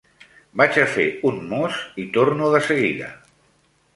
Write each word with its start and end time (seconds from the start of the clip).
Vaig 0.61 0.79
a 0.83 0.85
fer 0.93 1.05
un 1.31 1.37
mos 1.51 1.77
i 2.03 2.07
torno 2.17 2.49
de 2.57 2.61
seguida. 2.71 3.13